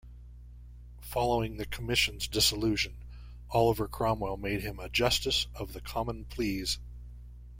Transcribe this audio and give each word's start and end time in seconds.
Following 1.01 1.57
the 1.57 1.65
Commission's 1.67 2.27
dissolution, 2.27 2.97
Oliver 3.51 3.87
Cromwell 3.87 4.35
made 4.35 4.63
him 4.63 4.79
a 4.79 4.89
Justice 4.89 5.45
of 5.53 5.73
the 5.73 5.81
Common 5.81 6.25
Pleas. 6.25 6.79